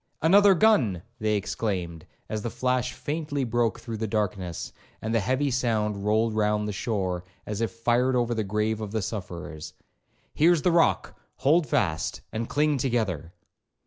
'Another 0.23 0.55
gun!' 0.55 1.03
they 1.19 1.35
exclaimed, 1.35 2.07
as 2.27 2.41
the 2.41 2.49
flash 2.49 2.91
faintly 2.91 3.43
broke 3.43 3.79
through 3.79 3.97
the 3.97 4.07
darkness, 4.07 4.73
and 4.99 5.13
the 5.13 5.19
heavy 5.19 5.51
sound 5.51 6.03
rolled 6.05 6.33
round 6.33 6.67
the 6.67 6.71
shore, 6.73 7.23
as 7.45 7.61
if 7.61 7.69
fired 7.69 8.15
over 8.15 8.33
the 8.33 8.43
grave 8.43 8.81
of 8.81 8.91
the 8.93 9.01
sufferers. 9.03 9.75
'Here's 10.33 10.63
the 10.63 10.71
rock, 10.71 11.15
hold 11.35 11.67
fast, 11.67 12.21
and 12.31 12.49
cling 12.49 12.79
together.' 12.79 13.31